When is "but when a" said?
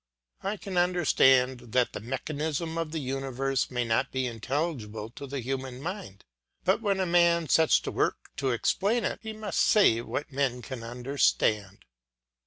6.65-7.05